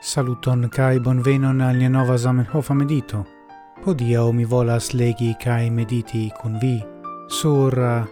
Saluton 0.00 0.68
kai 0.68 1.00
bonvenon 1.00 1.60
al 1.60 1.76
nia 1.76 1.88
nova 1.88 2.16
Zamenhof 2.16 2.70
medito. 2.70 3.24
Podia 3.84 4.22
mi 4.32 4.44
volas 4.44 4.92
legi 4.92 5.34
kai 5.38 5.70
mediti 5.70 6.30
kun 6.40 6.58
vi 6.60 6.84
sur 7.28 7.78
uh, 7.78 8.06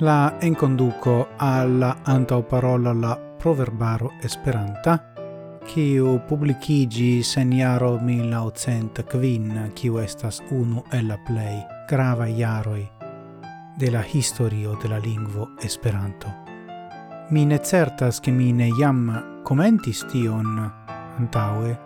la 0.00 0.38
enconduco 0.40 1.28
alla 1.36 1.96
antaŭparola 2.04 2.92
la 2.92 3.16
proverbaro 3.38 4.10
Esperanta 4.22 4.98
kiu 5.70 6.18
publikigis 6.28 7.36
en 7.36 7.52
jaro 7.52 7.98
1900 7.98 9.04
kvin, 9.06 9.70
kiu 9.74 9.98
estas 9.98 10.42
unu 10.50 10.82
el 10.92 11.08
la 11.08 11.18
play 11.26 11.60
grava 11.88 12.26
jaroj 12.26 12.88
de 13.78 13.90
la 13.90 14.02
historio 14.02 14.76
de 14.82 14.88
la 14.88 14.98
lingvo 14.98 15.50
Esperanto. 15.62 16.28
Mi 17.30 17.44
ne 17.44 17.58
certas 17.58 18.20
che 18.20 18.30
mi 18.30 18.52
ne 18.52 18.68
jam 18.78 19.42
commentis 19.44 20.04
tion 20.10 20.79
antaue, 21.20 21.76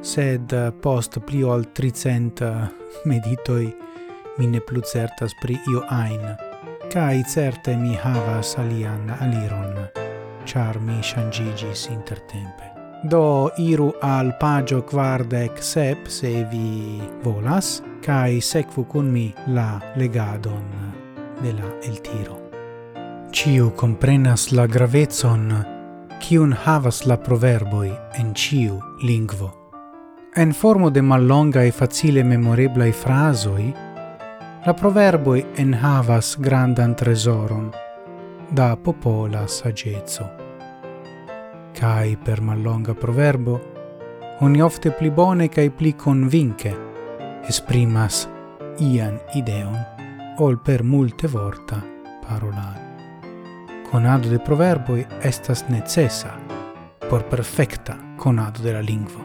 sed 0.00 0.52
eh, 0.52 0.72
post 0.72 1.20
pli 1.26 1.42
ol 1.44 1.68
tricent 1.76 2.40
eh, 2.40 2.68
meditoi 3.04 3.68
mi 4.38 4.46
ne 4.46 4.60
plus 4.64 4.92
certas 4.92 5.34
pri 5.40 5.58
io 5.68 5.84
ain, 5.92 6.24
cae 6.88 7.22
certe 7.28 7.76
mi 7.76 7.94
havas 7.94 8.56
alian 8.58 9.12
aliron, 9.20 9.76
char 10.46 10.80
mi 10.80 11.02
shangigis 11.02 11.88
intertempe. 11.92 12.70
Do 13.02 13.50
iru 13.56 13.92
al 14.04 14.34
pagio 14.40 14.82
quardec 14.84 15.60
sep 15.62 16.08
se 16.08 16.44
vi 16.50 17.00
volas, 17.22 17.80
cae 18.04 18.40
secfu 18.40 18.84
cun 18.84 19.12
mi 19.12 19.32
la 19.46 19.80
legadon 19.96 20.68
de 21.42 21.52
la 21.52 21.68
el 21.82 22.00
tiro. 22.00 22.36
Ciu 23.32 23.70
comprenas 23.76 24.50
la 24.52 24.66
gravezon 24.66 25.69
kiun 26.20 26.52
havas 26.64 27.06
la 27.08 27.16
proverboi 27.16 27.90
en 28.20 28.34
ciu 28.34 28.78
lingvo. 29.02 29.50
En 30.36 30.52
formo 30.52 30.90
de 30.90 31.02
mallonga 31.02 31.64
e 31.64 31.70
facile 31.72 32.22
memorebla 32.22 32.86
i 32.86 32.92
frasoi, 32.92 33.72
la 34.66 34.74
proverboi 34.74 35.44
en 35.56 35.72
havas 35.74 36.36
grandan 36.38 36.94
tresoron 36.94 37.70
da 38.50 38.76
popola 38.76 39.46
sagezzo. 39.46 40.28
Cai 41.72 42.16
per 42.16 42.40
mallonga 42.40 42.94
proverbo, 42.94 43.60
oni 44.40 44.60
ofte 44.60 44.90
pli 44.90 45.10
bone 45.10 45.48
cae 45.48 45.70
pli 45.70 45.94
convince 45.96 46.74
esprimas 47.48 48.26
ian 48.78 49.18
ideon 49.34 49.80
ol 50.38 50.58
per 50.58 50.82
multe 50.82 51.28
vorta 51.28 51.82
parolare 52.26 52.89
conado 53.90 54.28
de 54.28 54.38
proverboi 54.38 55.06
estas 55.20 55.64
necessa 55.68 56.38
por 57.08 57.24
perfecta 57.24 57.98
conado 58.16 58.62
de 58.62 58.72
la 58.72 58.80
lingvo. 58.80 59.24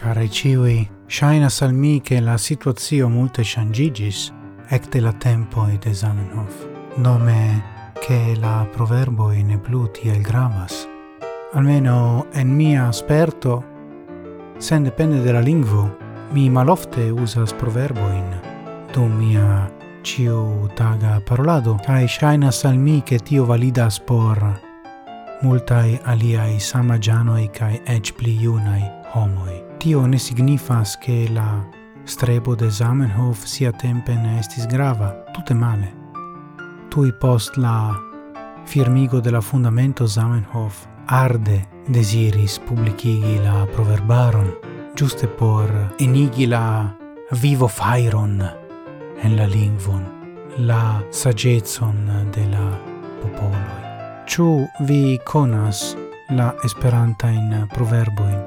Care 0.00 0.28
ciui, 0.28 0.88
shainas 1.08 1.62
al 1.62 1.72
mi 1.72 2.00
che 2.00 2.20
la 2.20 2.38
situazio 2.38 3.08
multe 3.08 3.42
changigis 3.42 4.32
ecte 4.68 5.00
la 5.00 5.12
tempoi 5.12 5.78
de 5.78 5.92
Zamenhof, 5.92 6.66
nome 6.96 7.62
che 8.00 8.36
la 8.38 8.66
proverboi 8.70 9.42
ne 9.42 9.58
plu 9.58 9.88
tiel 9.90 10.22
gravas. 10.22 10.86
Almeno 11.54 12.26
en 12.32 12.54
mia 12.54 12.88
esperto, 12.88 13.64
sen 14.58 14.84
depende 14.84 15.20
de 15.22 15.32
la 15.32 15.40
lingvo, 15.40 15.96
mi 16.30 16.50
malofte 16.50 17.10
usas 17.10 17.52
proverboin, 17.52 18.40
dum 18.92 19.16
mia 19.16 19.75
ciu 20.06 20.68
taga 20.78 21.20
parolado, 21.26 21.76
cae 21.82 22.06
shainas 22.06 22.64
al 22.64 22.78
mi 22.78 23.02
che 23.02 23.18
tio 23.18 23.44
validas 23.44 23.98
por 23.98 24.38
multai 25.42 25.98
aliai 26.04 26.60
samagianoi 26.60 27.50
cae 27.50 27.80
ec 27.84 28.12
pli 28.14 28.36
iunai 28.42 28.84
homoi. 29.14 29.64
Tio 29.78 30.06
ne 30.06 30.18
signifas 30.18 30.96
che 30.98 31.26
la 31.32 31.66
strebo 32.04 32.54
de 32.54 32.70
Zamenhof 32.70 33.44
sia 33.44 33.72
tempe 33.72 34.14
ne 34.14 34.38
estis 34.38 34.66
grava, 34.66 35.10
tutte 35.32 35.54
male. 35.54 35.92
Tui 36.88 37.12
post 37.12 37.56
la 37.56 37.92
firmigo 38.64 39.20
de 39.20 39.30
la 39.30 39.40
fundamento 39.40 40.06
Zamenhof 40.06 40.86
arde 41.06 41.66
desiris 41.88 42.58
publicigi 42.58 43.40
la 43.42 43.66
proverbaron, 43.74 44.54
giuste 44.94 45.26
por 45.26 45.68
enigi 45.98 46.46
la 46.46 46.94
vivo 47.30 47.66
fairon 47.66 48.65
en 49.22 49.36
la 49.36 49.46
lingvon, 49.46 50.04
la 50.58 51.02
sagezon 51.10 51.96
de 52.34 52.46
la 52.50 52.66
popoloi. 53.22 53.84
Ciu 54.26 54.66
vi 54.80 55.18
conas 55.24 55.96
la 56.30 56.54
esperantain 56.64 57.68
proverboin? 57.74 58.38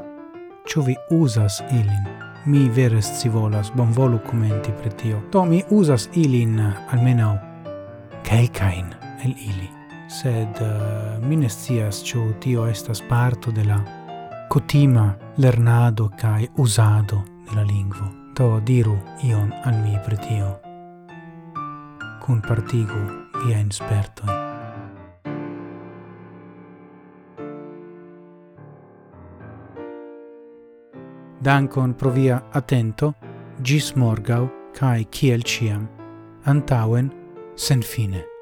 Ciu 0.65 0.83
vi 0.83 0.95
usas 1.09 1.63
ilin? 1.71 2.05
Mi 2.45 2.69
veres 2.69 3.05
si 3.19 3.29
volas, 3.29 3.71
bonvolu 3.75 4.19
commenti 4.19 4.71
pre 4.71 4.89
tio. 4.89 5.21
Do 5.31 5.45
mi 5.45 5.63
usas 5.69 6.09
ilin 6.13 6.59
almeno, 6.91 7.37
calcain 8.23 8.95
el 9.23 9.31
ili. 9.31 9.69
Sed 10.09 10.61
uh, 10.61 11.27
mi 11.27 11.35
ne 11.35 11.49
scias 11.49 12.03
ciu 12.03 12.33
tio 12.39 12.65
estas 12.67 13.01
parto 13.01 13.51
de 13.51 13.63
la 13.63 13.79
cotima 14.49 15.15
lernado 15.37 16.09
cae 16.17 16.49
usado 16.57 17.23
de 17.49 17.55
la 17.55 17.63
lingvo 17.63 18.28
do 18.39 18.59
diru 18.63 18.95
ion 19.27 19.49
al 19.67 19.75
mi 19.83 19.97
pri 20.05 20.17
tio. 20.25 20.49
Partigu 22.47 23.01
via 23.41 23.57
inspertoi. 23.57 24.35
Dankon 31.41 31.93
pro 31.93 32.11
via 32.11 32.37
atento, 32.53 33.13
gis 33.61 33.91
morgau, 33.95 34.49
cae 34.77 35.07
ciel 35.11 35.41
ciam, 35.41 35.87
antauen, 36.45 37.11
sen 37.55 37.81
fine. 37.81 38.38